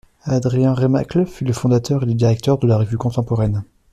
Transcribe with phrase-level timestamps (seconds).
[0.25, 3.63] Adrien Remacle fut le fondateur et le directeur de la Revue contemporaine.